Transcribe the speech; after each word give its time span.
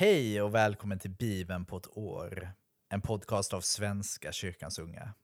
Hej 0.00 0.42
och 0.42 0.54
välkommen 0.54 0.98
till 0.98 1.10
Bibeln 1.10 1.64
på 1.64 1.76
ett 1.76 1.96
år. 1.96 2.52
En 2.88 3.00
podcast 3.00 3.54
av 3.54 3.60
Svenska 3.60 4.32
kyrkans 4.32 4.78
unga. 4.78 5.14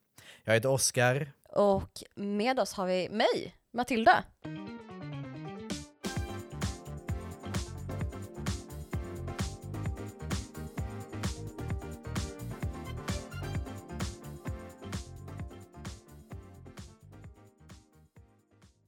Jag 0.45 0.55
heter 0.55 0.69
Oskar. 0.69 1.33
Och 1.49 2.03
med 2.15 2.61
oss 2.61 2.73
har 2.73 2.87
vi 2.87 3.09
mig, 3.09 3.57
Matilda. 3.73 4.25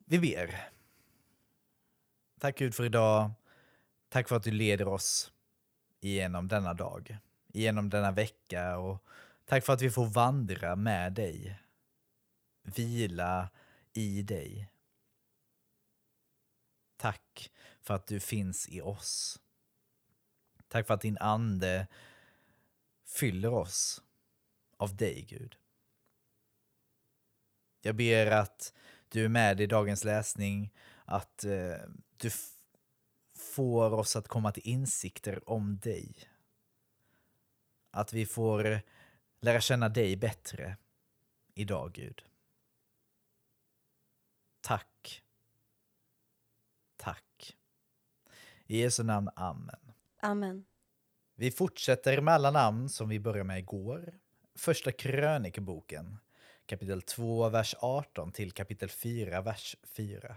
Vi 0.04 0.18
ber. 0.18 0.68
Tack 2.40 2.58
Gud 2.58 2.74
för 2.74 2.84
idag. 2.84 3.30
Tack 4.08 4.28
för 4.28 4.36
att 4.36 4.42
du 4.42 4.50
leder 4.50 4.88
oss 4.88 5.32
genom 6.00 6.48
denna 6.48 6.74
dag, 6.74 7.18
genom 7.46 7.90
denna 7.90 8.10
vecka 8.10 8.78
och 8.78 9.04
tack 9.44 9.64
för 9.64 9.72
att 9.72 9.82
vi 9.82 9.90
får 9.90 10.06
vandra 10.06 10.76
med 10.76 11.12
dig. 11.12 11.60
Vila 12.62 13.50
i 13.92 14.22
dig. 14.22 14.70
Tack 16.96 17.50
för 17.82 17.94
att 17.94 18.06
du 18.06 18.20
finns 18.20 18.68
i 18.68 18.80
oss. 18.80 19.40
Tack 20.68 20.86
för 20.86 20.94
att 20.94 21.00
din 21.00 21.18
ande 21.18 21.86
fyller 23.06 23.52
oss 23.52 24.02
av 24.76 24.96
dig, 24.96 25.26
Gud. 25.28 25.56
Jag 27.80 27.94
ber 27.94 28.26
att 28.26 28.72
du 29.08 29.24
är 29.24 29.28
med 29.28 29.60
i 29.60 29.66
dagens 29.66 30.04
läsning, 30.04 30.72
att 31.04 31.44
eh, 31.44 31.76
du 32.16 32.30
får 33.56 33.94
oss 33.94 34.16
att 34.16 34.28
komma 34.28 34.52
till 34.52 34.68
insikter 34.68 35.50
om 35.50 35.78
dig. 35.78 36.14
Att 37.90 38.12
vi 38.12 38.26
får 38.26 38.80
lära 39.40 39.60
känna 39.60 39.88
dig 39.88 40.16
bättre 40.16 40.76
idag, 41.54 41.92
Gud. 41.92 42.22
Tack. 44.60 45.22
Tack. 46.96 47.56
I 48.66 48.80
Jesu 48.80 49.02
namn, 49.02 49.28
Amen. 49.36 49.92
Amen. 50.20 50.64
Vi 51.34 51.50
fortsätter 51.50 52.20
med 52.20 52.34
alla 52.34 52.50
namn 52.50 52.88
som 52.88 53.08
vi 53.08 53.20
började 53.20 53.44
med 53.44 53.58
igår. 53.58 54.18
Första 54.54 54.92
krönikeboken, 54.92 56.18
kapitel 56.66 57.02
2, 57.02 57.48
vers 57.48 57.74
18 57.78 58.32
till 58.32 58.52
kapitel 58.52 58.88
4, 58.88 59.40
vers 59.40 59.76
4. 59.82 60.36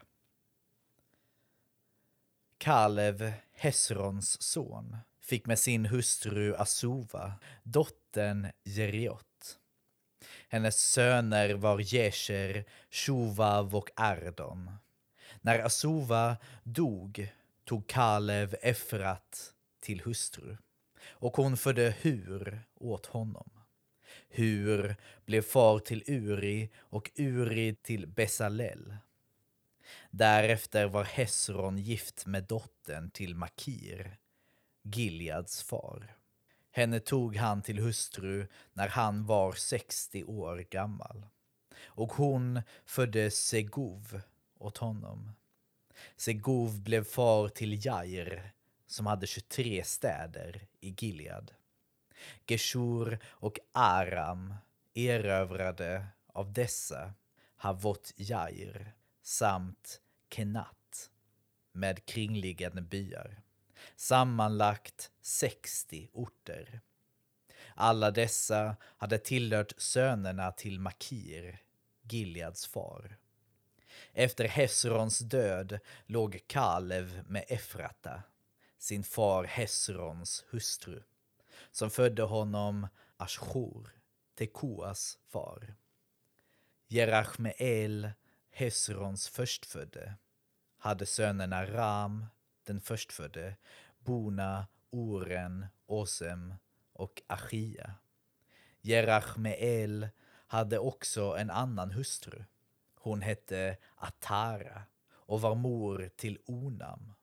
Kalev, 2.60 3.34
Hesrons 3.54 4.42
son, 4.42 4.98
fick 5.22 5.46
med 5.46 5.60
sin 5.60 5.86
hustru 5.86 6.56
Asuva 6.56 7.34
dottern 7.64 8.48
Jeriot. 8.64 9.60
Hennes 10.50 10.80
söner 10.80 11.54
var 11.54 11.80
Jesher, 11.80 12.66
Shuvav 12.92 13.76
och 13.76 13.90
Ardon. 13.96 14.72
När 15.42 15.60
Asuva 15.60 16.38
dog 16.64 17.34
tog 17.66 17.88
Kalev 17.88 18.56
Efrat 18.62 19.54
till 19.82 20.02
hustru 20.02 20.58
och 21.10 21.38
hon 21.38 21.58
födde 21.58 21.96
Hur 22.02 22.62
åt 22.76 23.06
honom. 23.06 23.50
Hur 24.30 24.96
blev 25.26 25.42
far 25.42 25.80
till 25.80 26.04
Uri 26.08 26.70
och 26.80 27.12
Uri 27.16 27.76
till 27.76 28.08
Besalel. 28.08 28.96
Därefter 30.12 30.86
var 30.86 31.04
Hesron 31.04 31.78
gift 31.78 32.26
med 32.26 32.44
dottern 32.44 33.12
till 33.12 33.36
Makir, 33.36 34.18
Gileads 34.84 35.64
far. 35.64 36.16
Henne 36.72 37.00
tog 37.00 37.36
han 37.36 37.62
till 37.62 37.80
hustru 37.80 38.48
när 38.74 38.88
han 38.88 39.26
var 39.26 39.54
60 39.54 40.24
år 40.24 40.58
gammal. 40.58 41.26
Och 41.84 42.12
hon 42.14 42.62
födde 42.86 43.32
Segov 43.32 44.22
åt 44.58 44.78
honom. 44.78 45.32
Segov 46.16 46.82
blev 46.82 47.04
far 47.04 47.50
till 47.50 47.86
Jair 47.86 48.54
som 48.88 49.06
hade 49.06 49.28
23 49.28 49.84
städer 49.84 50.68
i 50.80 50.96
Gilead. 50.98 51.52
Geshur 52.48 53.20
och 53.26 53.60
Aram 53.72 54.54
erövrade 54.94 56.06
av 56.28 56.54
dessa 56.54 57.14
Havot 57.56 58.14
Jair 58.16 58.94
samt 59.30 60.02
Kenat 60.30 61.12
med 61.72 62.06
kringliggande 62.06 62.82
byar. 62.82 63.42
Sammanlagt 63.96 65.12
60 65.22 66.10
orter. 66.14 66.82
Alla 67.76 68.12
dessa 68.12 68.76
hade 68.98 69.18
tillhört 69.18 69.74
sönerna 69.78 70.52
till 70.52 70.80
Makir, 70.80 71.62
Gileads 72.02 72.68
far. 72.68 73.18
Efter 74.14 74.48
Hesrons 74.48 75.20
död 75.20 75.80
låg 76.06 76.44
Kalev 76.48 77.24
med 77.28 77.46
Efrata, 77.48 78.24
sin 78.78 79.04
far 79.04 79.44
Hesrons 79.44 80.46
hustru, 80.50 81.04
som 81.72 81.90
födde 81.90 82.24
honom 82.24 82.88
Ashur, 83.18 83.90
Tekoas 84.36 85.20
far. 85.28 85.76
Jerachmeel 86.88 88.12
Hesrons 88.60 89.30
förstfödde, 89.30 90.14
hade 90.78 91.06
sönerna 91.06 91.66
Ram, 91.66 92.26
den 92.64 92.82
förstfödde, 92.82 93.56
Bona, 94.00 94.68
Oren, 94.90 95.66
Osem 95.86 96.54
och 96.94 97.22
Achia. 97.28 97.94
Jerachmeel 98.82 100.10
hade 100.48 100.80
också 100.80 101.38
en 101.38 101.50
annan 101.50 101.92
hustru. 101.92 102.44
Hon 102.96 103.22
hette 103.22 103.78
Atara 103.96 104.84
och 105.12 105.42
var 105.42 105.56
mor 105.56 106.10
till 106.16 106.40
Onam. 106.46 107.14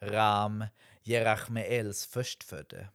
Ram, 0.00 0.64
Jerachmeels 1.02 2.06
förstfödde, 2.06 2.88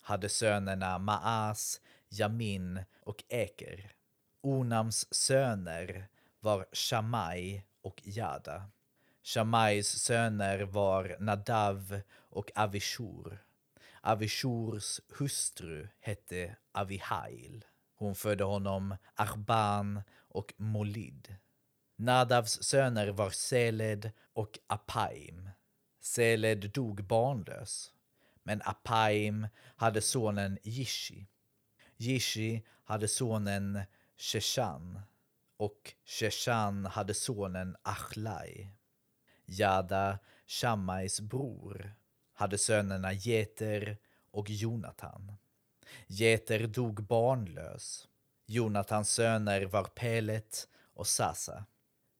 hade 0.00 0.28
sönerna 0.28 0.98
Maas, 0.98 1.80
Jamin 2.08 2.84
och 3.00 3.24
Eker. 3.28 3.92
Onams 4.40 5.14
söner 5.14 6.08
var 6.40 6.66
Shamai 6.72 7.62
och 7.82 8.00
Jada. 8.04 8.70
Shamais 9.22 10.02
söner 10.02 10.62
var 10.62 11.16
Nadav 11.20 12.00
och 12.10 12.50
Avishur. 12.54 13.38
Avishurs 14.00 15.00
hustru 15.18 15.88
hette 16.00 16.56
Avihail. 16.72 17.64
Hon 17.94 18.14
födde 18.14 18.44
honom 18.44 18.96
Arban 19.14 20.02
och 20.16 20.54
Molid. 20.56 21.36
Nadavs 21.96 22.62
söner 22.62 23.08
var 23.08 23.30
Seled 23.30 24.10
och 24.32 24.58
Apaim. 24.66 25.50
Seled 26.00 26.70
dog 26.70 27.04
barnlös, 27.04 27.92
men 28.42 28.62
Apaim 28.64 29.48
hade 29.76 30.00
sonen 30.00 30.58
Jishi. 30.62 31.26
Jishi 31.96 32.64
hade 32.84 33.08
sonen 33.08 33.80
Sheshan 34.16 35.00
och 35.58 35.94
Sheshan 36.04 36.86
hade 36.86 37.14
sonen 37.14 37.76
Achlai. 37.82 38.70
Jada, 39.46 40.18
Shammais 40.46 41.20
bror, 41.20 41.94
hade 42.32 42.58
sönerna 42.58 43.12
Jeter 43.12 43.98
och 44.30 44.50
Jonatan. 44.50 45.32
Jeter 46.06 46.66
dog 46.66 47.02
barnlös. 47.02 48.08
Jonatans 48.46 49.10
söner 49.12 49.64
var 49.64 49.84
Pelet 49.84 50.68
och 50.94 51.06
Sasa. 51.06 51.64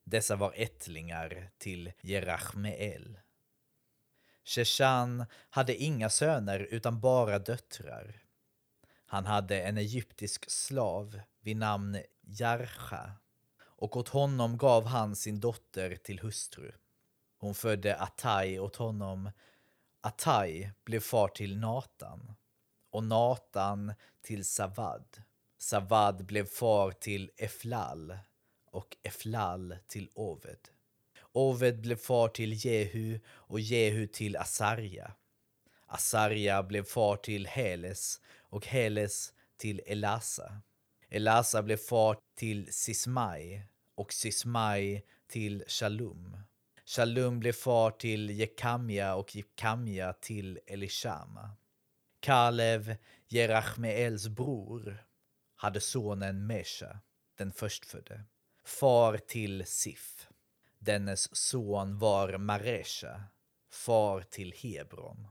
Dessa 0.05 0.37
var 0.37 0.53
ättlingar 0.57 1.51
till 1.59 1.93
Jerachmeel. 2.01 3.19
Sheshan 4.45 5.27
hade 5.51 5.77
inga 5.77 6.11
söner 6.11 6.61
utan 6.61 7.01
bara 7.01 7.39
döttrar. 7.39 8.23
Han 9.07 9.27
hade 9.27 9.63
en 9.63 9.79
egyptisk 9.79 10.51
slav 10.51 11.21
vid 11.41 11.57
namn 11.57 12.03
Jarcha 12.21 13.13
och 13.79 13.97
åt 13.97 14.09
honom 14.09 14.57
gav 14.57 14.87
han 14.87 15.17
sin 15.17 15.41
dotter 15.41 15.97
till 15.97 16.19
hustru. 16.19 16.73
Hon 17.39 17.55
födde 17.55 17.97
Atai 17.97 18.59
åt 18.59 18.77
honom. 18.77 19.31
Atai 20.01 20.71
blev 20.85 21.01
far 21.01 21.29
till 21.29 21.59
Natan 21.59 22.35
och 22.91 23.05
Natan 23.05 23.95
till 24.23 24.45
Savad. 24.45 25.23
Savad 25.59 26.27
blev 26.27 26.47
far 26.47 26.91
till 26.91 27.31
Eflal 27.37 28.19
och 28.71 28.97
Eflal 29.03 29.77
till 29.87 30.11
Oved. 30.15 30.69
Oved 31.33 31.81
blev 31.81 31.97
far 31.97 32.29
till 32.29 32.53
Jehu 32.53 33.21
och 33.29 33.61
Jehu 33.61 34.07
till 34.07 34.37
Asarja. 34.37 35.15
Asarja 35.87 36.63
blev 36.63 36.85
far 36.85 37.17
till 37.17 37.47
Heles 37.47 38.21
och 38.41 38.67
Heles 38.67 39.33
till 39.57 39.81
Elasa. 39.87 40.61
Elasa 41.11 41.63
blev 41.63 41.77
far 41.77 42.19
till 42.35 42.73
Sismai 42.73 43.63
och 43.95 44.13
Sismai 44.13 45.03
till 45.27 45.65
Shalum. 45.67 46.37
Shalum 46.85 47.41
blev 47.41 47.53
far 47.53 47.91
till 47.91 48.31
Jekamja 48.31 49.15
och 49.15 49.37
Jekamja 49.37 50.13
till 50.13 50.61
Elishama. 50.67 51.51
Kalev, 52.21 52.97
Jerachmeels 53.29 54.29
bror, 54.29 55.05
hade 55.57 55.81
sonen 55.81 56.47
Mesha, 56.47 57.01
den 57.35 57.53
förstfödde, 57.53 58.25
far 58.65 59.19
till 59.19 59.67
Sif. 59.67 60.29
Dennes 60.79 61.37
son 61.37 61.99
var 61.99 62.39
Maresha, 62.39 63.23
far 63.71 64.21
till 64.21 64.55
Hebron. 64.57 65.29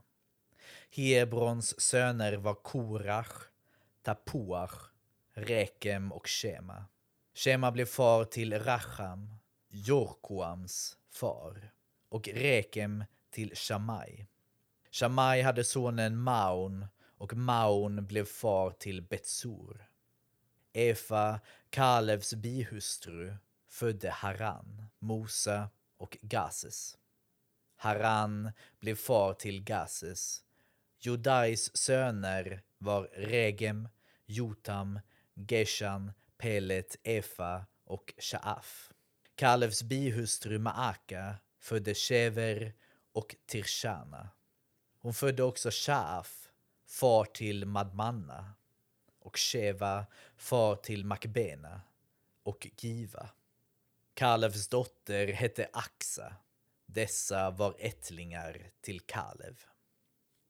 Hebrons 0.90 1.80
söner 1.80 2.36
var 2.36 2.54
Korach, 2.54 3.32
Tapuach, 4.02 4.90
Rekem 5.38 6.12
och 6.12 6.28
Shema. 6.28 6.84
Shema 7.34 7.70
blev 7.72 7.84
far 7.84 8.24
till 8.24 8.58
Racham, 8.58 9.34
Jorkoams 9.68 10.96
far, 11.10 11.72
och 12.08 12.28
Rekem 12.28 13.04
till 13.30 13.56
Shamai. 13.56 14.26
Shamai 14.90 15.42
hade 15.42 15.64
sonen 15.64 16.16
Maun 16.16 16.86
och 17.18 17.34
Maun 17.34 18.06
blev 18.06 18.24
far 18.24 18.70
till 18.70 19.02
Betsur. 19.02 19.88
Efa, 20.72 21.40
Kalevs 21.70 22.34
bihustru, 22.34 23.36
födde 23.68 24.10
Haran, 24.10 24.86
Mosa 24.98 25.70
och 25.96 26.18
Gases. 26.20 26.98
Haran 27.76 28.52
blev 28.80 28.94
far 28.94 29.34
till 29.34 29.64
Gases. 29.64 30.42
Jodais 31.00 31.76
söner 31.76 32.62
var 32.78 33.02
Regem, 33.12 33.88
Jotam, 34.26 35.00
Geshan, 35.46 36.12
Pelet, 36.38 36.96
Efa 37.02 37.66
och 37.84 38.14
Shaaf. 38.18 38.92
Kalevs 39.34 39.82
bihustru 39.82 40.58
Maaka 40.58 41.36
födde 41.58 41.94
Shever 41.94 42.72
och 43.12 43.36
Tirshana. 43.46 44.28
Hon 45.00 45.14
födde 45.14 45.42
också 45.42 45.70
Shaaf, 45.72 46.48
far 46.86 47.24
till 47.24 47.64
Madmanna 47.66 48.52
och 49.20 49.38
Sheva, 49.38 50.06
far 50.36 50.76
till 50.76 51.04
Makbena 51.04 51.80
och 52.42 52.68
Giva. 52.76 53.30
Kalevs 54.14 54.68
dotter 54.68 55.26
hette 55.26 55.68
Axa. 55.72 56.36
Dessa 56.86 57.50
var 57.50 57.76
ättlingar 57.78 58.70
till 58.80 59.00
Kalev. 59.00 59.64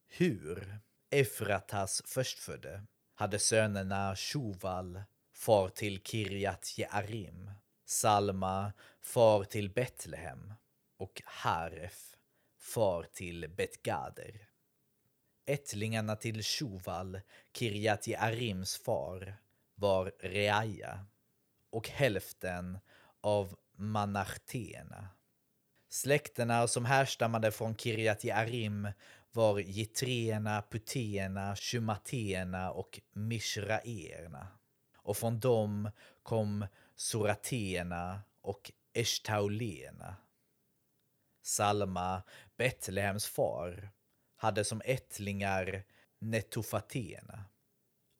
Hur, 0.09 0.79
Efratas 1.11 2.03
förstfödde, 2.07 2.83
hade 3.19 3.39
sönerna 3.39 4.17
Shuval, 4.17 5.03
far 5.33 5.69
till 5.69 6.03
Kirjat 6.03 6.79
Jearim, 6.79 7.51
Salma, 7.85 8.73
far 9.01 9.45
till 9.45 9.71
Betlehem 9.71 10.55
och 10.97 11.23
Haref, 11.25 12.17
far 12.59 13.03
till 13.03 13.51
Betgader. 13.57 14.49
Ättlingarna 15.47 16.17
till 16.17 16.43
Shuval, 16.43 17.21
Kirjat 17.53 18.07
Jearims 18.07 18.77
far, 18.77 19.37
var 19.75 20.13
Reaja 20.21 21.07
och 21.71 21.89
hälften 21.89 22.79
av 23.21 23.57
Manartéerna. 23.73 25.09
Släkterna 25.89 26.69
som 26.69 26.85
härstammade 26.85 27.53
från 27.53 27.77
Kirjat 27.77 28.25
Jearim 28.25 28.89
var 29.39 29.59
Jitreerna, 29.59 30.63
Puteerna, 30.71 31.57
Shumateerna 31.57 32.71
och 32.71 33.01
Mishraerna. 33.13 34.49
Och 34.97 35.17
från 35.17 35.41
dem 35.41 35.91
kom 36.23 36.67
Sorateerna 36.97 38.23
och 38.41 38.73
Eshtauleerna. 38.93 40.17
Salma, 41.43 42.23
Betlehems 42.57 43.27
far, 43.27 43.91
hade 44.37 44.65
som 44.65 44.83
ättlingar 44.85 45.85
Netofateerna, 46.19 47.45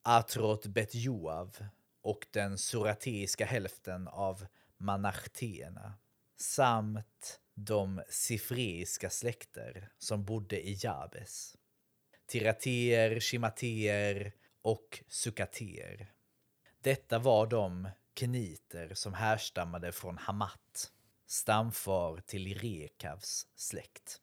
Atrot 0.03 0.67
Betjoav 0.67 1.57
och 2.03 2.27
den 2.31 2.59
sorateiska 2.59 3.47
hälften 3.47 4.09
av 4.09 4.47
Manachteerna 4.77 5.95
samt 6.37 7.41
de 7.65 8.03
sifreiska 8.09 9.11
släkter 9.11 9.89
som 9.99 10.25
bodde 10.25 10.69
i 10.69 10.77
Jabes. 10.81 11.57
Tirateer, 12.27 13.21
Shimateer 13.21 14.33
och 14.63 15.03
Sukateer. 15.09 16.13
Detta 16.81 17.19
var 17.19 17.47
de 17.47 17.89
keniter 18.15 18.95
som 18.95 19.15
härstammade 19.15 19.93
från 19.93 20.19
Hamat, 20.19 20.93
stamfar 21.27 22.21
till 22.27 22.59
Rekavs 22.59 23.47
släkt. 23.57 24.21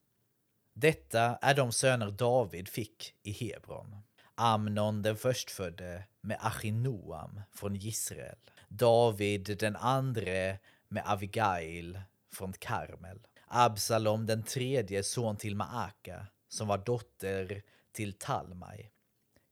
Detta 0.74 1.36
är 1.42 1.56
de 1.56 1.72
söner 1.72 2.12
David 2.12 2.70
fick 2.70 3.16
i 3.24 3.32
Hebron. 3.32 3.96
Amnon 4.36 5.02
den 5.02 5.18
förstfödde 5.18 6.04
med 6.22 6.38
Achinoam 6.42 7.42
från 7.54 7.76
Israel. 7.76 8.38
David 8.68 9.58
den 9.60 9.76
andre 9.76 10.60
med 10.88 11.04
Avigail 11.06 12.00
från 12.36 12.54
Karmel. 12.54 13.28
Absalom 13.48 14.26
den 14.26 14.44
tredje 14.44 15.04
son 15.04 15.38
till 15.38 15.56
Maaka 15.56 16.28
som 16.48 16.68
var 16.68 16.78
dotter 16.78 17.64
till 17.92 18.14
Talmai, 18.14 18.90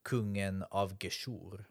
kungen 0.04 0.64
av 0.64 0.98
Geshur. 1.00 1.66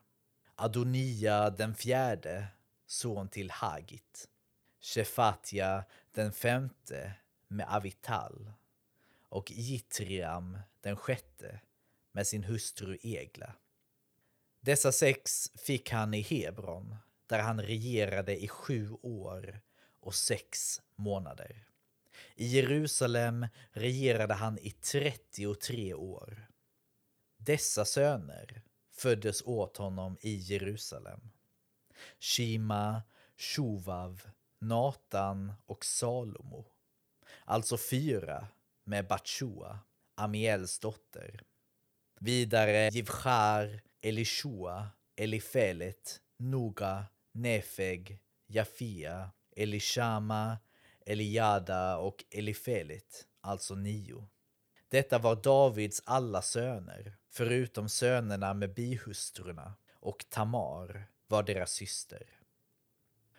Adonia 0.55 1.51
den 1.51 1.75
fjärde 1.75 2.47
son 2.87 3.29
till 3.29 3.51
Hagit. 3.51 4.29
Shefatja 4.81 5.85
den 6.13 6.33
femte 6.33 7.13
med 7.49 7.75
Avital 7.75 8.53
och 9.29 9.51
Jitriam 9.51 10.59
den 10.81 10.97
sjätte 10.97 11.61
med 12.13 12.27
sin 12.27 12.45
hustru 12.45 12.99
Egla. 13.03 13.55
Dessa 14.61 14.93
sex 14.93 15.51
fick 15.55 15.91
han 15.91 16.15
i 16.15 16.21
Hebron, 16.21 16.97
där 17.27 17.39
han 17.39 17.61
regerade 17.61 18.43
i 18.43 18.49
sju 18.49 18.91
år 19.03 19.61
och 20.03 20.15
sex 20.15 20.83
månader. 20.97 21.67
I 22.35 22.47
Jerusalem 22.47 23.47
regerade 23.71 24.35
han 24.35 24.59
i 24.59 24.71
33 24.71 25.95
år. 25.95 26.49
Dessa 27.37 27.85
söner 27.85 28.63
föddes 28.91 29.43
åt 29.43 29.77
honom 29.77 30.17
i 30.21 30.35
Jerusalem. 30.35 31.21
Shima, 32.21 33.03
Shuvav, 33.37 34.23
Natan 34.59 35.53
och 35.67 35.85
Salomo. 35.85 36.67
Alltså 37.45 37.77
fyra 37.77 38.49
med 38.85 39.07
Batshua, 39.07 39.79
Amiels 40.15 40.79
dotter. 40.79 41.43
Vidare 42.21 42.89
Jivchar, 42.93 43.81
Elishua, 44.01 44.89
Elifelet, 45.17 46.21
Noga, 46.39 47.05
Nefeg, 47.33 48.19
Jafia, 48.47 49.31
Elishama, 49.57 50.59
Eliada 51.07 51.97
och 51.97 52.25
Elifelet, 52.31 53.27
alltså 53.41 53.75
nio. 53.75 54.29
Detta 54.89 55.19
var 55.19 55.37
Davids 55.37 56.03
alla 56.05 56.43
söner, 56.43 57.17
förutom 57.31 57.89
sönerna 57.89 58.55
med 58.55 58.75
bihustrurna, 58.75 59.75
och 59.93 60.25
Tamar 60.29 61.09
var 61.27 61.43
deras 61.43 61.73
syster. 61.73 62.23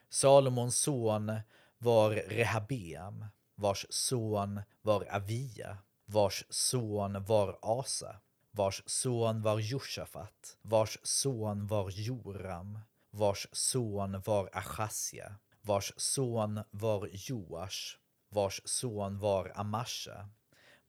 Salomons 0.10 0.77
son 0.77 1.39
var 1.77 2.10
Rehabeam, 2.12 3.25
vars 3.55 3.86
son 3.89 4.62
var 4.82 5.05
Avia, 5.15 5.77
vars 6.05 6.46
son 6.50 7.24
var 7.24 7.60
Asa, 7.62 8.22
vars 8.51 8.84
son 8.86 9.41
var 9.41 9.60
Josafat, 9.60 10.58
vars 10.62 11.00
son 11.03 11.67
var 11.67 11.89
Joram, 11.91 12.79
vars 13.12 13.48
son 13.51 14.22
var 14.25 14.50
Achasia, 14.53 15.36
vars 15.63 15.93
son 15.98 16.63
var 16.72 17.10
Joash, 17.13 17.98
vars 18.29 18.62
son 18.65 19.20
var 19.20 19.51
Amasha, 19.55 20.29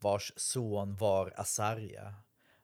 vars 0.00 0.32
son 0.36 0.96
var 0.96 1.32
Asarja, 1.36 2.14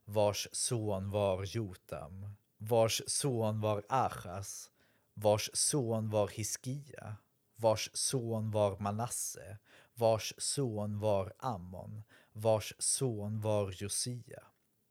vars 0.05 0.49
son 0.52 1.11
var 1.11 1.45
Jotam, 1.45 2.37
vars 2.59 3.02
son 3.07 3.61
var 3.61 3.83
Achas, 3.88 4.71
vars 5.14 5.50
son 5.55 6.11
var 6.11 6.29
Hiskia, 6.29 7.17
vars 7.57 7.90
son 7.95 8.50
var 8.50 8.76
Manasse, 8.81 9.59
vars 9.95 10.33
son 10.38 10.99
var 10.99 11.33
Ammon, 11.38 12.02
vars 12.33 12.73
son 12.79 13.40
var 13.40 13.73
Josia. 13.73 14.43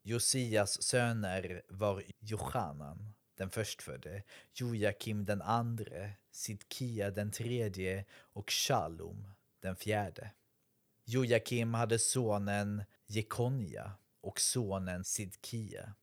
Josias 0.02 0.82
söner 0.82 1.62
var 1.68 2.02
Johanan, 2.20 3.14
den 3.40 3.50
förstfödde, 3.50 4.22
Jojakim 4.52 5.24
den 5.24 5.42
andre, 5.42 6.12
Sidkia 6.30 7.10
den 7.10 7.30
tredje 7.30 8.04
och 8.12 8.50
Shalom 8.50 9.34
den 9.60 9.76
fjärde. 9.76 10.30
Jojakim 11.04 11.74
hade 11.74 11.98
sonen 11.98 12.84
Jekonja 13.06 13.92
och 14.20 14.40
sonen 14.40 15.04
Sidkia. 15.04 15.94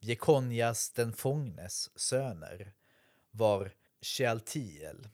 Jekonjas 0.00 0.90
den 0.90 1.12
fångnes 1.12 1.98
söner 1.98 2.72
var 3.30 3.72
Shealtiel, 4.00 5.08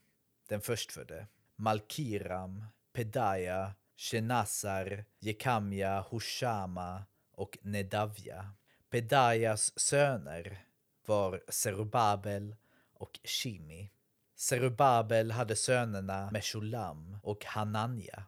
den 0.49 0.61
förstfödde, 0.61 1.27
Malkiram, 1.57 2.65
Pedaja, 2.93 3.75
Shenazar, 3.97 5.05
Jekamja, 5.19 6.01
Hoshama 6.01 7.05
och 7.31 7.59
Nedavja. 7.63 8.55
Pedajas 8.91 9.79
söner 9.79 10.65
var 11.09 11.43
Zerubabel 11.49 12.57
och 12.95 13.21
Shimi. 13.25 13.91
Zerubabel 14.37 15.31
hade 15.31 15.57
sönerna 15.57 16.31
Meshulam 16.31 17.19
och 17.23 17.45
Hananja. 17.45 18.25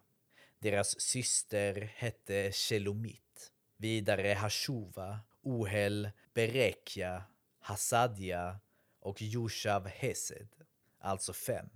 Deras 0.58 1.00
syster 1.00 1.92
hette 1.94 2.52
Shelomit. 2.52 3.52
Vidare 3.76 4.34
Hashuva, 4.34 5.20
Ohel, 5.42 6.10
Berekja, 6.34 7.24
Hasadja 7.60 8.60
och 9.00 9.22
Joshav 9.22 9.88
Hesed, 9.88 10.48
alltså 10.98 11.32
fem. 11.32 11.68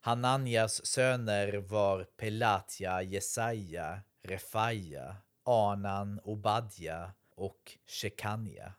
Hananjas 0.00 0.86
söner 0.86 1.56
var 1.56 2.04
Pelatja, 2.04 3.02
Jesaja, 3.02 4.00
Refaja, 4.22 5.16
Anan, 5.42 6.20
Obadja 6.24 7.12
och 7.34 7.78
Shekania. 7.86 8.72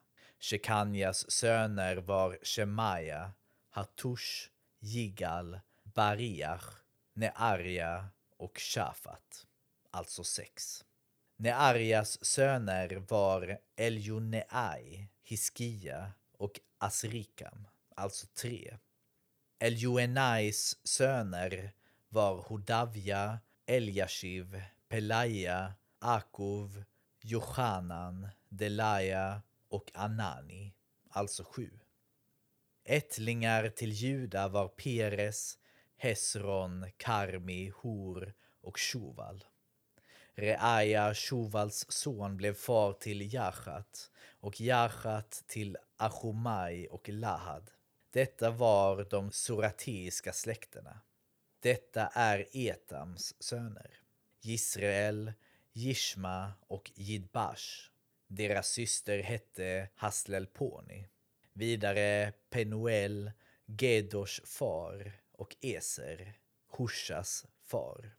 Shekanias 0.43 1.31
söner 1.31 1.97
var 1.97 2.37
Shemaya, 2.43 3.33
Hatush, 3.69 4.49
Jigal, 4.81 5.59
Bariach, 5.83 6.83
Nearja 7.13 8.09
och 8.37 8.57
Shafat, 8.59 9.45
alltså 9.91 10.23
sex. 10.23 10.85
Nearjas 11.37 12.25
söner 12.25 13.03
var 13.09 13.57
Eljoneai, 13.75 15.07
Hiskia 15.21 16.11
och 16.37 16.59
Asrikam, 16.77 17.67
alltså 17.95 18.27
tre. 18.27 18.77
Eljoenais 19.59 20.77
söner 20.83 21.71
var 22.09 22.41
Hodavia, 22.41 23.39
Eljashiv, 23.65 24.61
Pelaja, 24.89 25.73
Akov, 25.99 26.83
Johanan, 27.21 28.29
Delaja 28.49 29.41
och 29.73 29.91
Anani, 29.93 30.73
alltså 31.09 31.43
sju. 31.43 31.79
Ättlingar 32.83 33.69
till 33.69 33.91
Juda 33.91 34.47
var 34.47 34.67
Peres, 34.67 35.57
Hesron, 35.97 36.85
Karmi, 36.97 37.69
Hor 37.75 38.33
och 38.61 38.79
Shuval. 38.79 39.45
Reaja, 40.35 41.13
Shuvals 41.13 41.85
son, 41.89 42.37
blev 42.37 42.53
far 42.53 42.93
till 42.93 43.33
Jachat 43.33 44.11
och 44.39 44.61
Jachat 44.61 45.43
till 45.47 45.77
Achomai 45.97 46.87
och 46.87 47.09
Lahad. 47.09 47.71
Detta 48.11 48.51
var 48.51 49.07
de 49.09 49.31
sorateiska 49.31 50.33
släkterna. 50.33 50.99
Detta 51.59 52.07
är 52.07 52.47
Etams 52.51 53.43
söner. 53.43 53.91
Jisrael, 54.41 55.33
Jishma 55.71 56.53
och 56.67 56.91
Jidbash. 56.95 57.92
Deras 58.35 58.67
syster 58.67 59.19
hette 59.19 59.89
Haslelponi. 59.95 61.07
Vidare 61.53 62.33
Penuel, 62.49 63.31
Gedors 63.65 64.41
far 64.45 65.11
och 65.31 65.55
Eser, 65.61 66.33
Hushas 66.77 67.45
far. 67.63 68.15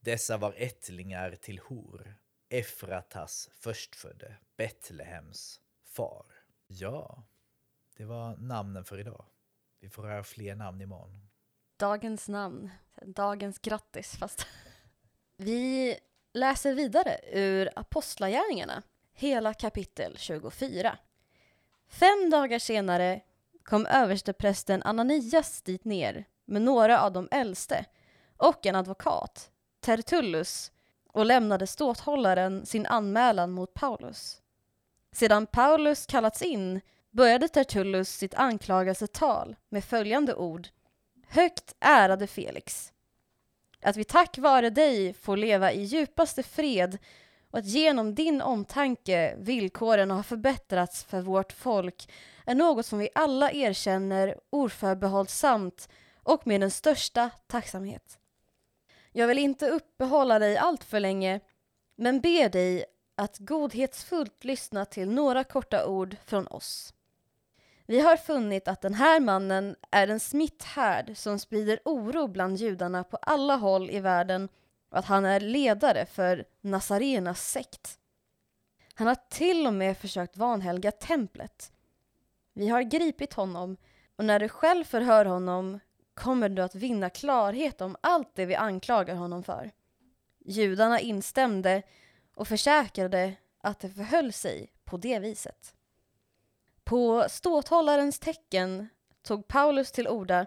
Dessa 0.00 0.36
var 0.36 0.54
ättlingar 0.56 1.36
till 1.36 1.58
Hor, 1.58 2.14
Efratas 2.48 3.50
förstfödde, 3.52 4.36
Betlehems 4.56 5.60
far. 5.84 6.26
Ja, 6.66 7.22
det 7.96 8.04
var 8.04 8.36
namnen 8.36 8.84
för 8.84 9.00
idag. 9.00 9.24
Vi 9.80 9.88
får 9.88 10.02
höra 10.02 10.24
fler 10.24 10.54
namn 10.54 10.80
imorgon. 10.80 11.28
Dagens 11.78 12.28
namn, 12.28 12.70
dagens 13.06 13.58
grattis 13.58 14.16
fast. 14.16 14.46
Vi 15.36 15.98
läser 16.32 16.74
vidare 16.74 17.20
ur 17.32 17.70
Apostlagärningarna, 17.76 18.82
hela 19.18 19.54
kapitel 19.54 20.16
24. 20.16 20.98
Fem 21.88 22.30
dagar 22.30 22.58
senare 22.58 23.20
kom 23.64 23.86
översteprästen 23.86 24.82
Ananias 24.82 25.62
dit 25.62 25.84
ner 25.84 26.24
med 26.44 26.62
några 26.62 27.00
av 27.00 27.12
de 27.12 27.28
äldste 27.30 27.84
och 28.36 28.66
en 28.66 28.74
advokat, 28.74 29.50
Tertullus, 29.80 30.72
och 31.12 31.26
lämnade 31.26 31.66
ståthållaren 31.66 32.66
sin 32.66 32.86
anmälan 32.86 33.50
mot 33.50 33.74
Paulus. 33.74 34.42
Sedan 35.12 35.46
Paulus 35.46 36.06
kallats 36.06 36.42
in 36.42 36.80
började 37.10 37.48
Tertullus 37.48 38.08
sitt 38.08 38.34
anklagelsetal 38.34 39.56
med 39.68 39.84
följande 39.84 40.34
ord. 40.34 40.68
Högt 41.28 41.74
ärade 41.80 42.26
Felix. 42.26 42.92
Att 43.82 43.96
vi 43.96 44.04
tack 44.04 44.38
vare 44.38 44.70
dig 44.70 45.12
får 45.12 45.36
leva 45.36 45.72
i 45.72 45.82
djupaste 45.82 46.42
fred 46.42 46.98
och 47.50 47.58
att 47.58 47.66
genom 47.66 48.14
din 48.14 48.42
omtanke 48.42 49.34
villkoren 49.38 50.10
har 50.10 50.22
förbättrats 50.22 51.04
för 51.04 51.20
vårt 51.20 51.52
folk 51.52 52.12
är 52.46 52.54
något 52.54 52.86
som 52.86 52.98
vi 52.98 53.08
alla 53.14 53.52
erkänner 53.52 54.36
oförbehållsamt 54.50 55.88
och 56.22 56.46
med 56.46 56.60
den 56.60 56.70
största 56.70 57.30
tacksamhet. 57.46 58.18
Jag 59.12 59.26
vill 59.26 59.38
inte 59.38 59.68
uppehålla 59.68 60.38
dig 60.38 60.56
allt 60.56 60.84
för 60.84 61.00
länge, 61.00 61.40
men 61.96 62.20
ber 62.20 62.48
dig 62.48 62.84
att 63.14 63.38
godhetsfullt 63.38 64.44
lyssna 64.44 64.84
till 64.84 65.10
några 65.10 65.44
korta 65.44 65.86
ord 65.86 66.16
från 66.26 66.46
oss. 66.46 66.94
Vi 67.86 68.00
har 68.00 68.16
funnit 68.16 68.68
att 68.68 68.80
den 68.80 68.94
här 68.94 69.20
mannen 69.20 69.76
är 69.90 70.08
en 70.08 70.20
smitthärd 70.20 71.16
som 71.16 71.38
sprider 71.38 71.80
oro 71.84 72.26
bland 72.26 72.56
judarna 72.56 73.04
på 73.04 73.16
alla 73.16 73.56
håll 73.56 73.90
i 73.90 74.00
världen 74.00 74.48
att 74.90 75.04
han 75.04 75.24
är 75.24 75.40
ledare 75.40 76.06
för 76.06 76.44
Nazarenas 76.60 77.50
sekt. 77.50 77.98
Han 78.94 79.06
har 79.06 79.16
till 79.28 79.66
och 79.66 79.74
med 79.74 79.98
försökt 79.98 80.36
vanhelga 80.36 80.90
templet. 80.90 81.72
Vi 82.52 82.68
har 82.68 82.82
gripit 82.82 83.32
honom 83.32 83.76
och 84.16 84.24
när 84.24 84.40
du 84.40 84.48
själv 84.48 84.84
förhör 84.84 85.24
honom 85.24 85.80
kommer 86.14 86.48
du 86.48 86.62
att 86.62 86.74
vinna 86.74 87.10
klarhet 87.10 87.80
om 87.80 87.96
allt 88.00 88.34
det 88.34 88.46
vi 88.46 88.54
anklagar 88.54 89.14
honom 89.14 89.42
för. 89.42 89.70
Judarna 90.44 91.00
instämde 91.00 91.82
och 92.34 92.48
försäkrade 92.48 93.34
att 93.60 93.80
det 93.80 93.90
förhöll 93.90 94.32
sig 94.32 94.72
på 94.84 94.96
det 94.96 95.18
viset. 95.18 95.74
På 96.84 97.26
ståthållarens 97.28 98.18
tecken 98.18 98.88
tog 99.22 99.48
Paulus 99.48 99.92
till 99.92 100.08
orda 100.08 100.46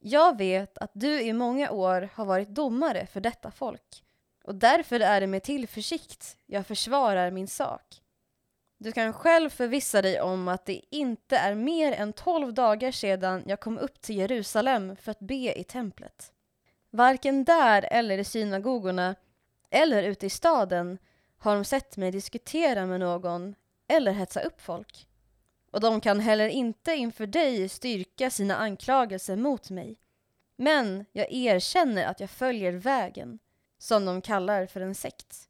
jag 0.00 0.38
vet 0.38 0.78
att 0.78 0.90
du 0.94 1.20
i 1.20 1.32
många 1.32 1.70
år 1.70 2.08
har 2.14 2.24
varit 2.24 2.48
domare 2.48 3.06
för 3.06 3.20
detta 3.20 3.50
folk 3.50 4.04
och 4.44 4.54
därför 4.54 5.00
är 5.00 5.20
det 5.20 5.26
med 5.26 5.42
tillförsikt 5.42 6.36
jag 6.46 6.66
försvarar 6.66 7.30
min 7.30 7.48
sak. 7.48 8.02
Du 8.78 8.92
kan 8.92 9.12
själv 9.12 9.50
förvissa 9.50 10.02
dig 10.02 10.20
om 10.20 10.48
att 10.48 10.66
det 10.66 10.80
inte 10.90 11.36
är 11.36 11.54
mer 11.54 11.92
än 11.92 12.12
tolv 12.12 12.54
dagar 12.54 12.90
sedan 12.90 13.42
jag 13.46 13.60
kom 13.60 13.78
upp 13.78 14.00
till 14.00 14.16
Jerusalem 14.16 14.96
för 14.96 15.10
att 15.10 15.18
be 15.18 15.58
i 15.58 15.64
templet. 15.64 16.32
Varken 16.90 17.44
där 17.44 17.88
eller 17.90 18.18
i 18.18 18.24
synagogorna 18.24 19.14
eller 19.70 20.02
ute 20.02 20.26
i 20.26 20.30
staden 20.30 20.98
har 21.38 21.54
de 21.54 21.64
sett 21.64 21.96
mig 21.96 22.10
diskutera 22.10 22.86
med 22.86 23.00
någon 23.00 23.54
eller 23.88 24.12
hetsa 24.12 24.40
upp 24.40 24.60
folk. 24.60 25.07
Och 25.70 25.80
de 25.80 26.00
kan 26.00 26.20
heller 26.20 26.48
inte 26.48 26.94
inför 26.94 27.26
dig 27.26 27.68
styrka 27.68 28.30
sina 28.30 28.56
anklagelser 28.56 29.36
mot 29.36 29.70
mig. 29.70 29.98
Men 30.56 31.04
jag 31.12 31.32
erkänner 31.32 32.06
att 32.06 32.20
jag 32.20 32.30
följer 32.30 32.72
vägen, 32.72 33.38
som 33.78 34.04
de 34.04 34.20
kallar 34.20 34.66
för 34.66 34.80
en 34.80 34.94
sekt. 34.94 35.48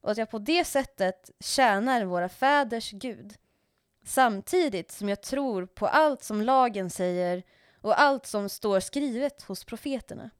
Och 0.00 0.10
att 0.10 0.18
jag 0.18 0.30
på 0.30 0.38
det 0.38 0.64
sättet 0.64 1.30
tjänar 1.40 2.04
våra 2.04 2.28
fäders 2.28 2.90
Gud. 2.90 3.34
Samtidigt 4.04 4.92
som 4.92 5.08
jag 5.08 5.22
tror 5.22 5.66
på 5.66 5.86
allt 5.86 6.22
som 6.22 6.42
lagen 6.42 6.90
säger 6.90 7.42
och 7.80 8.00
allt 8.00 8.26
som 8.26 8.48
står 8.48 8.80
skrivet 8.80 9.42
hos 9.42 9.64
profeterna. 9.64 10.30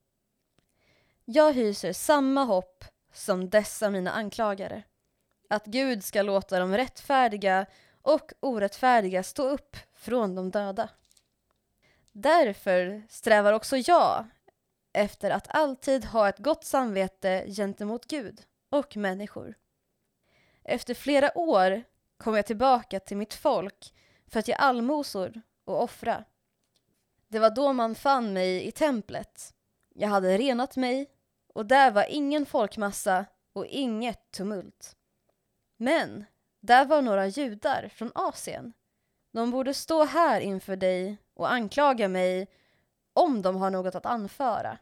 Jag 1.25 1.53
hyser 1.53 1.93
samma 1.93 2.45
hopp 2.45 2.85
som 3.13 3.51
dessa 3.51 3.91
mina 3.91 4.11
anklagare. 4.11 4.83
Att 5.49 5.67
Gud 5.67 6.05
ska 6.05 6.23
låta 6.23 6.59
de 6.59 6.77
rättfärdiga 6.77 7.67
och 8.03 8.33
orättfärdiga 8.41 9.23
stå 9.23 9.49
upp 9.49 9.77
från 9.93 10.35
de 10.35 10.51
döda. 10.51 10.89
Därför 12.13 13.03
strävar 13.09 13.53
också 13.53 13.77
jag 13.77 14.27
efter 14.93 15.31
att 15.31 15.49
alltid 15.49 16.05
ha 16.05 16.29
ett 16.29 16.39
gott 16.39 16.65
samvete 16.65 17.45
gentemot 17.49 18.07
Gud 18.07 18.43
och 18.71 18.97
människor. 18.97 19.55
Efter 20.65 20.95
flera 20.95 21.39
år 21.39 21.83
kom 22.17 22.35
jag 22.35 22.47
tillbaka 22.47 23.01
till 23.01 23.17
mitt 23.17 23.35
folk 23.35 23.95
för 24.27 24.39
att 24.41 24.49
ge 24.49 24.55
allmosor 24.55 25.43
och 25.65 25.83
offra. 25.83 26.25
Det 27.29 27.39
var 27.39 27.51
då 27.51 27.73
man 27.73 27.95
fann 27.95 28.33
mig 28.33 28.67
i 28.67 28.73
templet. 28.73 29.55
Jag 29.95 30.09
hade 30.09 30.39
renat 30.39 30.77
mig 30.77 31.11
och 31.55 31.67
där 31.67 31.91
var 31.91 32.07
ingen 32.09 32.47
folkmassa 32.47 33.27
och 33.53 33.67
inget 33.67 34.31
tumult. 34.31 34.97
Men 35.77 36.25
där 36.63 36.85
var 36.85 37.03
några 37.03 37.27
judar 37.27 37.89
från 37.95 38.13
Asien. 38.15 38.73
De 39.33 39.51
borde 39.51 39.75
stå 39.75 40.05
här 40.05 40.41
inför 40.41 40.77
dig 40.77 41.17
och 41.35 41.53
anklaga 41.53 42.09
mig 42.09 42.49
om 43.13 43.43
de 43.43 43.57
har 43.57 43.71
något 43.71 43.95
att 43.95 44.07
anföra. 44.07 44.79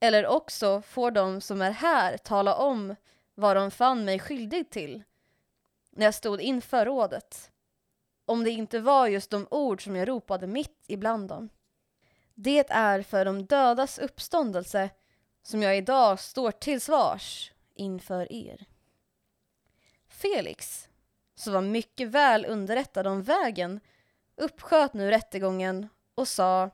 Eller 0.00 0.26
också 0.26 0.82
får 0.82 1.10
de 1.10 1.40
som 1.40 1.62
är 1.62 1.70
här 1.70 2.16
tala 2.16 2.54
om 2.54 2.96
vad 3.34 3.56
de 3.56 3.70
fann 3.70 4.04
mig 4.04 4.18
skyldig 4.18 4.70
till 4.70 5.02
när 5.90 6.04
jag 6.04 6.14
stod 6.14 6.40
inför 6.40 6.86
rådet. 6.86 7.50
Om 8.24 8.44
det 8.44 8.50
inte 8.50 8.80
var 8.80 9.06
just 9.06 9.30
de 9.30 9.46
ord 9.50 9.84
som 9.84 9.96
jag 9.96 10.08
ropade 10.08 10.46
mitt 10.46 10.84
ibland 10.86 11.28
dem. 11.28 11.48
Det 12.34 12.70
är 12.70 13.02
för 13.02 13.24
de 13.24 13.46
dödas 13.46 13.98
uppståndelse 13.98 14.90
som 15.42 15.62
jag 15.62 15.76
idag 15.76 16.20
står 16.20 16.50
till 16.50 16.80
svars 16.80 17.52
inför 17.74 18.32
er. 18.32 18.66
Felix, 20.08 20.88
som 21.36 21.52
var 21.52 21.60
mycket 21.60 22.08
väl 22.08 22.46
underrättad 22.46 23.06
om 23.06 23.22
vägen, 23.22 23.80
uppsköt 24.36 24.94
nu 24.94 25.10
rättegången 25.10 25.88
och 26.14 26.28
sa 26.28 26.70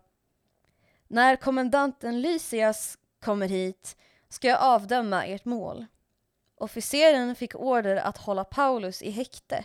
När 1.09 1.37
kommendanten 1.37 2.21
Lysias 2.21 2.99
kommer 3.21 3.49
hit 3.49 3.97
ska 4.29 4.49
jag 4.49 4.61
avdöma 4.61 5.25
ert 5.25 5.45
mål. 5.45 5.87
Officeren 6.55 7.35
fick 7.35 7.55
order 7.55 7.97
att 7.97 8.19
hålla 8.19 8.45
Paulus 8.45 9.03
i 9.03 9.11
häkte 9.11 9.65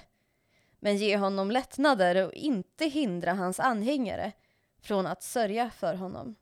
men 0.80 0.98
ge 0.98 1.18
honom 1.18 1.51
lättnader 1.51 2.25
och 2.25 2.34
inte 2.34 2.86
hindra 2.86 3.34
hans 3.34 3.60
anhängare 3.60 4.32
från 4.82 5.08
att 5.08 5.24
sörja 5.24 5.70
för 5.70 5.96
honom. 5.96 6.36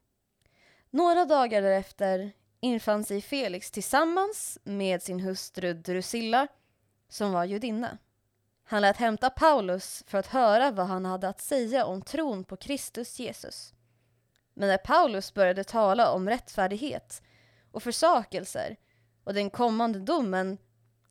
Några 0.89 1.25
dagar 1.25 1.61
därefter 1.61 2.31
infann 2.59 3.03
sig 3.03 3.21
Felix 3.21 3.71
tillsammans 3.71 4.59
med 4.63 5.01
sin 5.03 5.19
hustru 5.19 5.73
Drusilla, 5.73 6.47
som 7.09 7.31
var 7.31 7.45
judinna. 7.45 7.97
Han 8.67 8.81
lät 8.81 8.97
hämta 8.97 9.29
Paulus 9.29 10.03
för 10.07 10.17
att 10.17 10.27
höra 10.27 10.71
vad 10.71 10.87
han 10.87 11.05
hade 11.05 11.29
att 11.29 11.41
säga 11.41 11.85
om 11.85 12.01
tron 12.01 12.43
på 12.43 12.57
Kristus 12.57 13.19
Jesus. 13.19 13.73
Men 14.53 14.69
när 14.69 14.77
Paulus 14.77 15.33
började 15.33 15.63
tala 15.63 16.11
om 16.11 16.29
rättfärdighet 16.29 17.21
och 17.71 17.83
försakelser 17.83 18.75
och 19.23 19.33
den 19.33 19.49
kommande 19.49 19.99
domen 19.99 20.57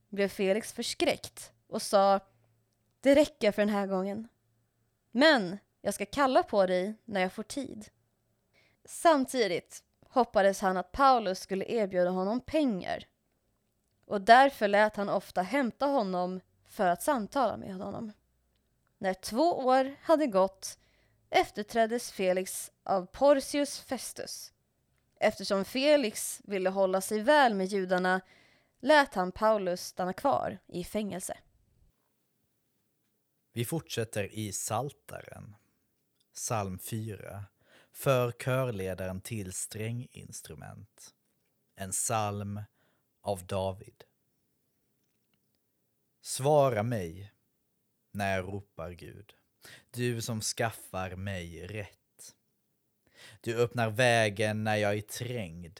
blev 0.09 0.27
Felix 0.27 0.73
förskräckt 0.73 1.51
och 1.67 1.81
sa 1.81 2.19
Det 3.01 3.15
räcker 3.15 3.51
för 3.51 3.61
den 3.61 3.75
här 3.75 3.87
gången. 3.87 4.27
Men 5.11 5.57
jag 5.81 5.93
ska 5.93 6.05
kalla 6.05 6.43
på 6.43 6.65
dig 6.65 6.95
när 7.05 7.21
jag 7.21 7.33
får 7.33 7.43
tid. 7.43 7.89
Samtidigt 8.85 9.83
hoppades 10.09 10.61
han 10.61 10.77
att 10.77 10.91
Paulus 10.91 11.39
skulle 11.39 11.65
erbjuda 11.65 12.09
honom 12.09 12.41
pengar 12.41 13.05
och 14.05 14.21
därför 14.21 14.67
lät 14.67 14.95
han 14.95 15.09
ofta 15.09 15.41
hämta 15.41 15.85
honom 15.85 16.41
för 16.75 16.87
att 16.87 17.03
samtala 17.03 17.57
med 17.57 17.75
honom. 17.75 18.11
När 18.97 19.13
två 19.13 19.59
år 19.59 19.95
hade 20.01 20.27
gått 20.27 20.79
efterträddes 21.29 22.11
Felix 22.11 22.71
av 22.83 23.05
Porcius 23.05 23.79
Festus. 23.79 24.53
Eftersom 25.19 25.65
Felix 25.65 26.41
ville 26.43 26.69
hålla 26.69 27.01
sig 27.01 27.21
väl 27.21 27.53
med 27.53 27.67
judarna 27.67 28.21
lät 28.79 29.13
han 29.13 29.31
Paulus 29.31 29.81
stanna 29.81 30.13
kvar 30.13 30.57
i 30.67 30.83
fängelse. 30.83 31.37
Vi 33.53 33.65
fortsätter 33.65 34.35
i 34.35 34.51
Saltaren, 34.51 35.55
psalm 36.33 36.79
4, 36.79 37.45
för 37.91 38.31
körledaren 38.31 39.21
till 39.21 39.53
stränginstrument. 39.53 41.13
En 41.75 41.91
psalm 41.91 42.61
av 43.21 43.45
David. 43.45 44.03
Svara 46.27 46.83
mig 46.83 47.31
när 48.11 48.35
jag 48.35 48.45
ropar 48.45 48.91
Gud, 48.91 49.33
du 49.91 50.21
som 50.21 50.41
skaffar 50.41 51.15
mig 51.15 51.67
rätt. 51.67 52.35
Du 53.41 53.63
öppnar 53.63 53.89
vägen 53.89 54.63
när 54.63 54.75
jag 54.75 54.97
är 54.97 55.01
trängd. 55.01 55.79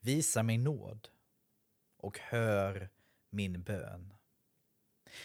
Visa 0.00 0.42
mig 0.42 0.58
nåd 0.58 1.08
och 1.98 2.18
hör 2.18 2.88
min 3.30 3.62
bön. 3.62 4.14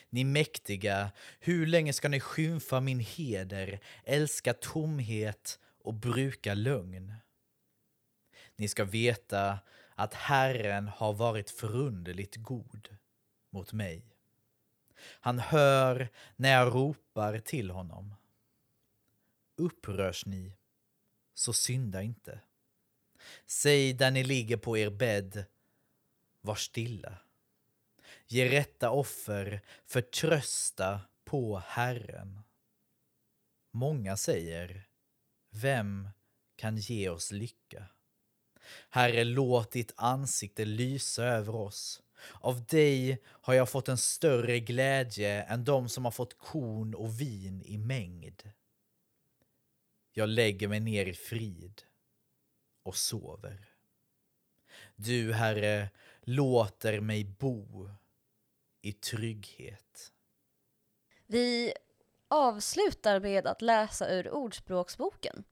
Ni 0.10 0.24
mäktiga, 0.24 1.12
hur 1.40 1.68
länge 1.68 1.94
ska 1.94 2.10
ni 2.10 2.20
skymfa 2.20 2.80
min 2.80 3.00
heder, 3.00 3.80
älska 4.04 4.54
tomhet 4.54 5.60
och 5.84 5.94
bruka 5.94 6.54
lögn? 6.54 7.14
Ni 8.56 8.68
ska 8.68 8.84
veta 8.84 9.60
att 9.96 10.14
Herren 10.14 10.88
har 10.88 11.14
varit 11.14 11.50
förunderligt 11.50 12.36
god 12.36 12.98
mot 13.52 13.74
mig. 13.74 14.09
Han 15.02 15.40
hör 15.40 16.10
när 16.36 16.52
jag 16.52 16.76
ropar 16.76 17.40
till 17.40 17.70
honom. 17.72 18.16
Upprörs 19.56 20.26
ni, 20.26 20.54
så 21.34 21.54
synda 21.54 22.02
inte. 22.02 22.40
Säg 23.46 23.94
där 23.94 24.12
ni 24.12 24.24
ligger 24.24 24.58
på 24.58 24.78
er 24.78 24.90
bädd, 24.90 25.46
var 26.42 26.56
stilla. 26.56 27.18
Ge 28.28 28.50
rätta 28.50 28.90
offer, 28.90 29.62
förtrösta 29.86 31.02
på 31.24 31.58
Herren. 31.66 32.40
Många 33.72 34.18
säger, 34.18 34.88
vem 35.50 36.10
kan 36.56 36.78
ge 36.78 37.10
oss 37.10 37.32
lycka? 37.32 37.86
Herre, 38.90 39.24
låt 39.24 39.72
ditt 39.72 39.94
ansikte 39.96 40.66
lysa 40.66 41.24
över 41.24 41.56
oss. 41.56 42.02
Av 42.34 42.66
dig 42.66 43.24
har 43.26 43.54
jag 43.54 43.70
fått 43.70 43.90
en 43.90 43.98
större 43.98 44.60
glädje 44.60 45.44
än 45.44 45.64
de 45.64 45.90
som 45.90 46.06
har 46.06 46.12
fått 46.12 46.38
korn 46.38 46.94
och 46.94 47.22
vin 47.22 47.62
i 47.66 47.78
mängd. 47.78 48.52
Jag 50.12 50.30
lägger 50.30 50.68
mig 50.68 50.80
ner 50.80 51.06
i 51.06 51.14
frid 51.14 51.82
och 52.84 52.96
sover. 52.96 53.70
Du, 54.96 55.34
Herre, 55.34 55.90
låter 56.22 57.00
mig 57.00 57.24
bo 57.24 57.90
i 58.82 58.94
trygghet. 58.94 60.12
Vi 61.26 61.74
avslutar 62.28 63.20
med 63.20 63.48
att 63.48 63.62
läsa 63.62 64.10
ur 64.10 64.32
Ordspråksboken, 64.32 65.44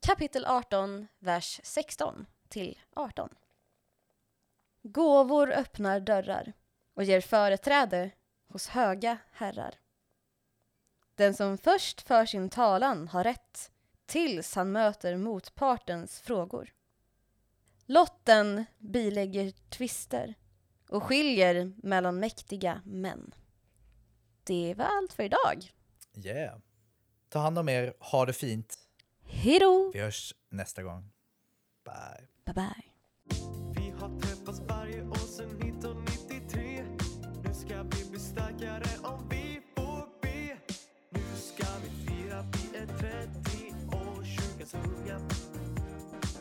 kapitel 0.00 0.44
18, 0.46 1.06
vers 1.18 1.60
16 1.62 2.26
till 2.48 2.78
18. 2.94 3.28
Gåvor 4.82 5.52
öppnar 5.52 6.00
dörrar 6.00 6.52
och 6.94 7.04
ger 7.04 7.20
företräde 7.20 8.10
hos 8.48 8.68
höga 8.68 9.18
herrar. 9.32 9.74
Den 11.14 11.34
som 11.34 11.58
först 11.58 12.00
för 12.00 12.26
sin 12.26 12.50
talan 12.50 13.08
har 13.08 13.24
rätt 13.24 13.70
tills 14.06 14.54
han 14.54 14.72
möter 14.72 15.16
motpartens 15.16 16.20
frågor. 16.20 16.72
Lotten 17.86 18.64
bilägger 18.78 19.50
tvister 19.50 20.34
och 20.88 21.02
skiljer 21.02 21.72
mellan 21.76 22.20
mäktiga 22.20 22.82
män. 22.84 23.34
Det 24.44 24.74
var 24.74 24.84
allt 24.84 25.12
för 25.12 25.22
idag. 25.22 25.70
Yeah. 26.24 26.58
Ta 27.28 27.38
hand 27.38 27.58
om 27.58 27.68
er, 27.68 27.94
ha 27.98 28.26
det 28.26 28.32
fint. 28.32 28.78
Hejdå! 29.22 29.90
Vi 29.92 30.00
hörs 30.00 30.34
nästa 30.48 30.82
gång. 30.82 31.10
Bye. 31.84 32.28
Bye 32.44 32.54
bye. 32.54 34.39
Sverige 34.90 35.02
och 35.10 35.16
sen 35.16 35.46
1993 35.46 36.84
Nu 37.44 37.54
ska 37.54 37.82
vi 37.82 38.10
bli 38.10 38.18
starkare 38.18 38.88
om 39.02 39.28
vi 39.30 39.60
får 39.76 40.08
be 40.22 40.56
Nu 41.10 41.20
ska 41.36 41.66
vi 41.82 42.06
fira, 42.06 42.44
vi 42.52 42.78
är 42.78 42.86
30 42.86 43.74
år, 43.88 44.24
kyrkans 44.24 44.74
unga 44.74 45.20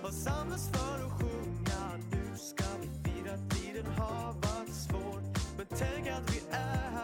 har 0.01 0.11
samlats 0.11 0.69
för 0.69 1.05
att 1.05 1.11
sjunga. 1.11 1.97
Nu 2.11 2.37
ska 2.37 2.65
vi 2.81 2.87
fira, 2.87 3.37
tiden 3.49 3.85
har 3.97 4.33
varit 4.33 4.73
svår. 4.73 5.21
Men 5.57 5.65
tänk 5.69 6.07
att 6.07 6.35
vi 6.35 6.41
är 6.51 6.91
här. 6.91 6.98